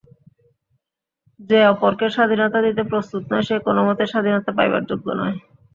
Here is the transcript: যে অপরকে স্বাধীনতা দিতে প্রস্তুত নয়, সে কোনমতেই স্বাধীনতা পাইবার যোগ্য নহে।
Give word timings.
যে 1.39 1.59
অপরকে 1.67 2.07
স্বাধীনতা 2.09 2.59
দিতে 2.65 2.81
প্রস্তুত 2.91 3.23
নয়, 3.31 3.45
সে 3.47 3.55
কোনমতেই 3.65 4.11
স্বাধীনতা 4.13 4.51
পাইবার 4.57 4.81
যোগ্য 4.89 5.07
নহে। 5.17 5.35